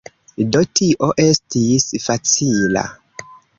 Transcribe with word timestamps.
Do 0.55 0.63
tio 0.79 1.09
estis 1.27 1.87
facila. 2.07 2.87